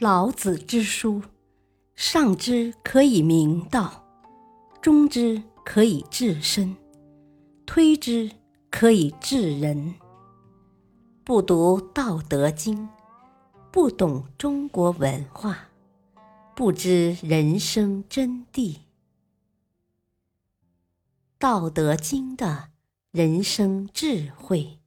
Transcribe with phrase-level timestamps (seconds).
[0.00, 1.20] 老子之书，
[1.94, 4.02] 上之可以明道，
[4.80, 6.74] 中之可以治身，
[7.66, 8.30] 推之
[8.70, 9.94] 可以治人。
[11.22, 12.88] 不读《道德经》，
[13.70, 15.68] 不懂中国文化，
[16.56, 18.76] 不知人生真谛。
[21.38, 22.70] 《道德经》的
[23.10, 24.78] 人生智慧：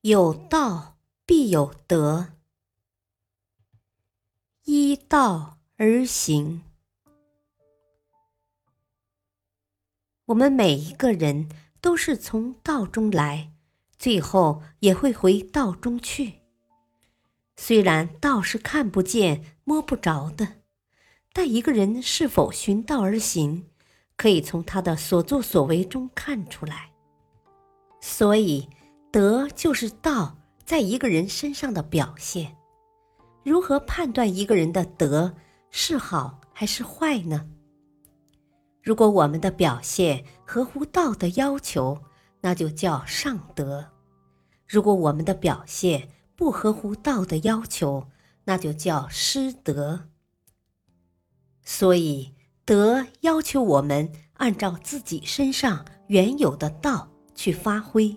[0.00, 2.33] 有道必有德。
[5.16, 6.62] 道而行。
[10.24, 11.48] 我们每一个人
[11.80, 13.52] 都是从道中来，
[13.96, 16.40] 最后也会回道中去。
[17.54, 20.54] 虽然道是看不见、摸不着的，
[21.32, 23.68] 但一个人是否循道而行，
[24.16, 26.90] 可以从他的所作所为中看出来。
[28.00, 28.68] 所以，
[29.12, 32.56] 德就是道在一个人身上的表现。
[33.44, 35.34] 如何判断一个人的德
[35.70, 37.48] 是好还是坏呢？
[38.82, 42.02] 如果我们的表现合乎道的要求，
[42.40, 43.84] 那就叫上德；
[44.66, 48.08] 如果我们的表现不合乎道的要求，
[48.44, 50.08] 那就叫失德。
[51.62, 52.34] 所以，
[52.64, 58.14] 德要求我们按照自己身上原有的道去发挥。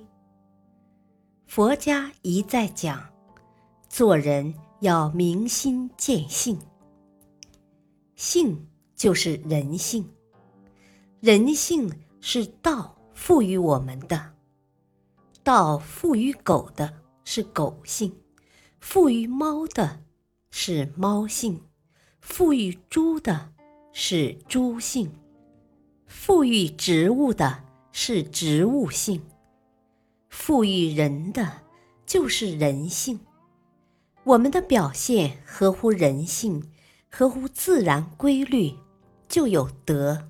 [1.46, 3.10] 佛家一再讲，
[3.90, 4.54] 做人。
[4.80, 6.60] 要明心见性，
[8.16, 10.08] 性就是人性，
[11.20, 14.34] 人性是道赋予我们的，
[15.44, 18.16] 道赋予狗的是狗性，
[18.80, 20.00] 赋予猫的
[20.52, 21.60] 是猫性，
[22.22, 23.52] 赋予猪的
[23.92, 25.12] 是猪性，
[26.06, 29.20] 赋予植物的是植物性，
[30.30, 31.52] 赋予人的
[32.06, 33.20] 就是人性。
[34.28, 36.70] 我们的表现合乎人性，
[37.10, 38.74] 合乎自然规律，
[39.30, 40.28] 就有德。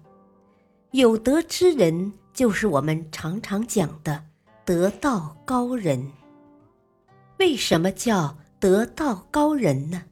[0.91, 4.25] 有德之人，就是我们常常讲的
[4.63, 6.12] 得道高人。
[7.40, 10.03] 为什么叫得道高人呢？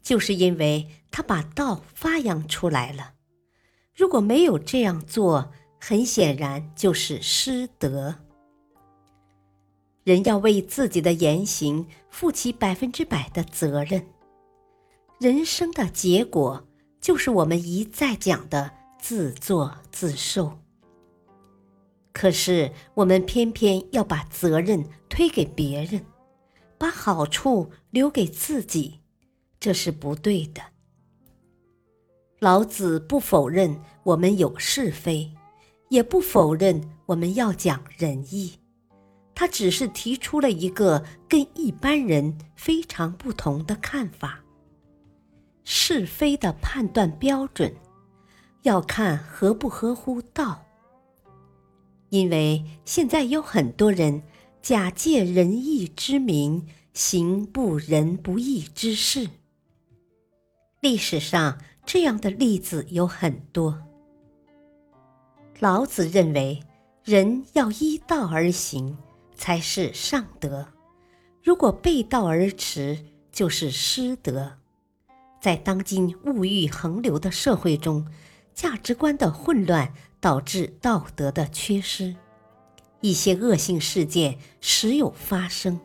[0.00, 3.12] 就是因为他把道发扬出来了。
[3.94, 8.14] 如果没有这样做，很显然就是失德。
[10.04, 14.06] 人要为自己的言行负起百分之百的责任。
[15.18, 16.68] 人生的结果
[17.00, 18.70] 就是我们一再讲的
[19.00, 20.58] 自作自受。
[22.12, 26.04] 可是我们偏偏要把责任推给别人，
[26.78, 29.00] 把好处留给自己，
[29.58, 30.60] 这是不对的。
[32.40, 35.32] 老子不否认我们有是非，
[35.88, 38.52] 也不否认我们要讲仁义。
[39.34, 44.40] 他只是提出了一个跟一般人非常不同的看法。
[45.64, 47.74] 是非的判断标准，
[48.62, 50.64] 要看合不合乎道。
[52.10, 54.22] 因为现在有很多人
[54.62, 59.28] 假借仁义之名，行不仁不义之事。
[60.80, 63.82] 历史上这样的例子有很多。
[65.60, 66.62] 老子认为，
[67.02, 68.96] 人要依道而行。
[69.34, 70.68] 才是上德，
[71.42, 74.58] 如果背道而驰，就是失德。
[75.40, 78.06] 在当今物欲横流的社会中，
[78.54, 82.16] 价值观的混乱导致道德的缺失，
[83.00, 85.78] 一些恶性事件时有发生。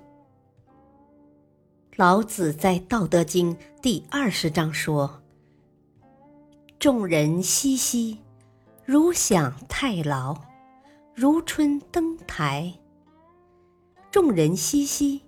[1.97, 5.21] 老子在《道德经》第二十章说
[6.79, 8.19] ：“众人熙熙，
[8.85, 10.37] 如享太牢，
[11.13, 12.73] 如春登台。”
[14.11, 15.21] 众人熙熙，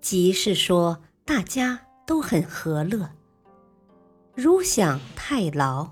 [0.00, 3.10] 即是说大家都很和乐。
[4.34, 5.90] 如享太牢，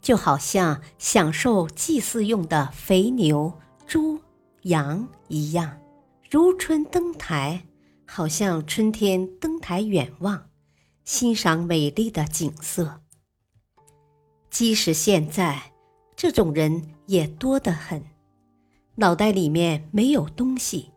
[0.00, 3.52] 就好像享受祭祀用的肥牛、
[3.86, 4.18] 猪、
[4.62, 5.78] 羊一样；
[6.30, 7.66] 如春登台，
[8.06, 10.48] 好像春天登台远望，
[11.04, 13.02] 欣赏美丽的景色。
[14.48, 15.74] 即使现在，
[16.16, 18.02] 这种人也多得很，
[18.94, 20.90] 脑袋里面没有东西。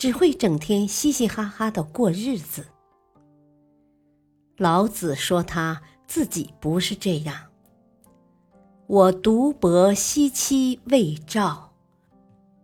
[0.00, 2.68] 只会整天嘻嘻哈哈的过日子。
[4.56, 7.36] 老子说他自己不是这样。
[8.86, 11.74] 我独泊兮栖未兆，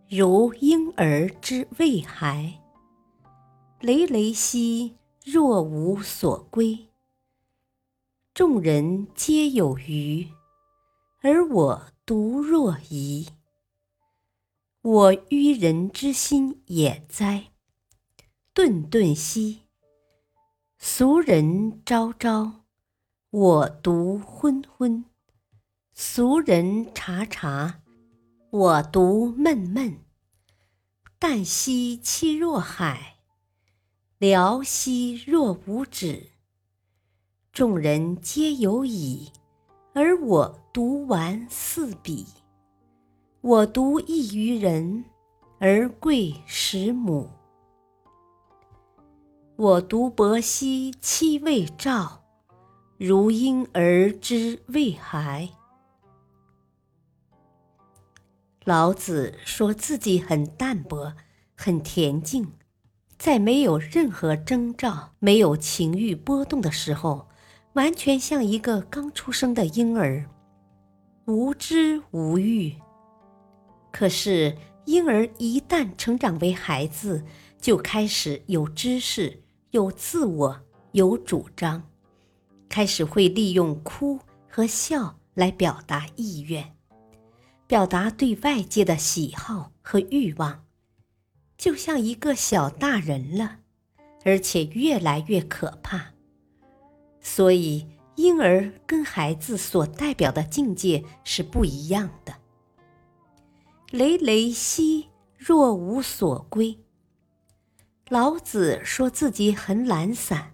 [0.09, 2.59] 如婴儿之未孩。
[3.81, 6.87] 累累兮若无所归。
[8.33, 10.27] 众人皆有余，
[11.21, 13.27] 而我独若遗。
[14.89, 17.51] 我愚人之心也哉！
[18.53, 19.63] 顿顿兮，
[20.79, 22.61] 俗人昭昭，
[23.29, 25.03] 我独昏昏；
[25.93, 27.81] 俗人察察，
[28.49, 30.05] 我独闷闷。
[31.19, 33.17] 旦夕凄若海，
[34.19, 36.31] 辽兮若无止。
[37.51, 39.33] 众人皆有矣，
[39.93, 42.25] 而我独顽四鄙。
[43.41, 45.05] 我独异于人，
[45.59, 47.29] 而贵十母。
[49.55, 52.23] 我独泊兮戚未兆，
[52.97, 55.49] 如婴儿之未孩。
[58.65, 61.13] 老子说自己很淡泊，
[61.55, 62.51] 很恬静，
[63.17, 67.27] 在没有任何征兆、没有情欲波动的时候，
[67.73, 70.29] 完全像一个刚出生的婴儿，
[71.25, 72.75] 无知无欲。
[73.97, 74.55] 可是，
[74.85, 77.25] 婴儿一旦成长为孩子，
[77.59, 79.41] 就开始有知识。
[79.71, 80.61] 有自我，
[80.91, 81.81] 有主张，
[82.69, 86.75] 开始会利用哭和笑来表达意愿，
[87.65, 90.63] 表达对外界的喜好和欲望，
[91.57, 93.61] 就像一个小大人了，
[94.23, 96.13] 而且越来越可怕。
[97.19, 102.35] 所以，婴儿跟孩子所代表的境界是不一样的。
[103.91, 105.07] 累累兮，
[105.37, 106.77] 若无所归。
[108.09, 110.51] 老子说自己很懒散，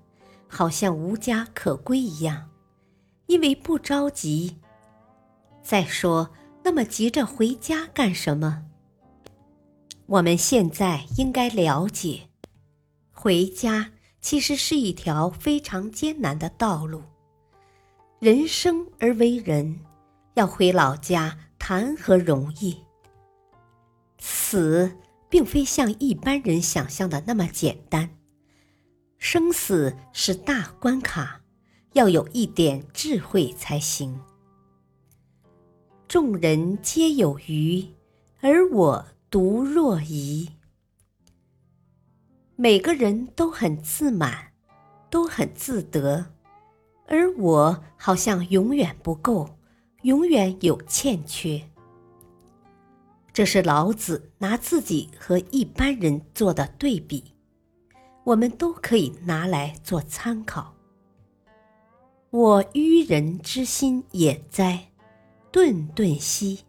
[0.47, 2.51] 好像无家可归一样，
[3.25, 4.57] 因为不着急。
[5.63, 6.29] 再说，
[6.63, 8.65] 那么急着回家干什么？
[10.05, 12.29] 我们现在应该了解，
[13.11, 17.01] 回家其实是一条非常艰难的道路。
[18.19, 19.79] 人生而为人，
[20.35, 22.77] 要回老家谈何容易？
[24.23, 24.91] 死。
[25.33, 28.11] 并非像一般人想象的那么简单，
[29.17, 31.41] 生死是大关卡，
[31.93, 34.21] 要有一点智慧才行。
[36.07, 37.83] 众人皆有余，
[38.41, 40.49] 而我独若遗。
[42.55, 44.53] 每个人都很自满，
[45.09, 46.27] 都很自得，
[47.07, 49.57] 而我好像永远不够，
[50.03, 51.72] 永远有欠缺。
[53.33, 57.33] 这是老子拿自己和一般人做的对比，
[58.25, 60.75] 我们都可以拿来做参考。
[62.29, 64.91] 我愚人之心也哉，
[65.51, 66.59] 顿顿兮。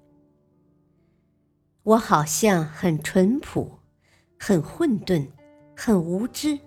[1.83, 3.79] 我好像很淳朴，
[4.39, 5.29] 很混沌，
[5.77, 6.59] 很无知。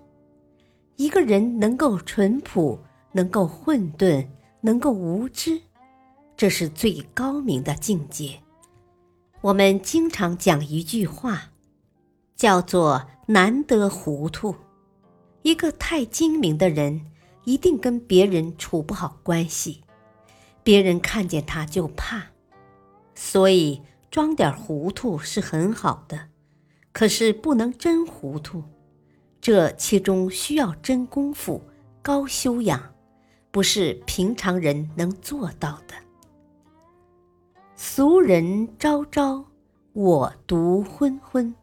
[0.94, 2.78] 一个人能够淳朴，
[3.10, 4.28] 能够混沌，
[4.60, 5.60] 能够无知，
[6.36, 8.40] 这是最高明的境界。
[9.40, 11.52] 我们经常讲一句话，
[12.34, 14.56] 叫做“难得糊涂”。
[15.42, 17.06] 一个太精明的人，
[17.44, 19.84] 一定跟别人处不好关系，
[20.64, 22.26] 别人看见他就怕。
[23.14, 23.80] 所以
[24.10, 26.30] 装点糊涂是很好的，
[26.92, 28.64] 可是不能真糊涂。
[29.40, 31.62] 这其中需要真功夫、
[32.02, 32.92] 高修养，
[33.52, 35.94] 不是平常人能做到的。
[37.80, 39.44] 俗人昭昭，
[39.92, 41.54] 我独昏昏。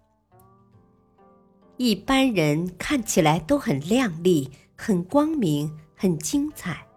[1.76, 6.88] 一般人看起来都很亮丽、很光明、很精彩。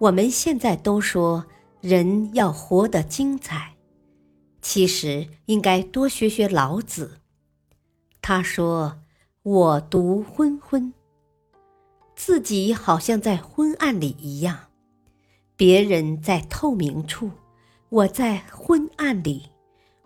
[0.00, 1.46] 我们现在都说
[1.80, 3.76] 人要活得精彩，
[4.60, 7.20] 其实应该多学学老子。
[8.20, 8.98] 他说
[9.44, 10.92] ：“我独昏昏，
[12.16, 14.58] 自己好像在昏暗里一样，
[15.54, 17.30] 别人在透明处。”
[17.90, 19.50] 我在昏暗里，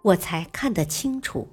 [0.01, 1.47] 我才看得清楚。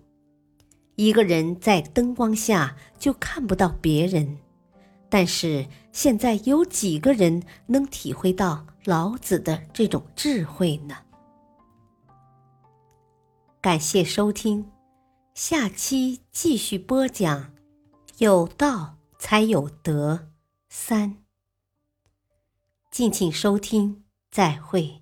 [0.96, 4.38] 一个人在灯光下就看不到别人，
[5.10, 10.96] 但是现在有几个人能体会到老子的这种智慧呢？
[13.60, 14.72] 感谢收听，
[15.34, 17.52] 下期继续播讲。
[18.20, 20.30] 有道才有德
[20.70, 21.18] 三，
[22.90, 25.00] 敬请收听，再会。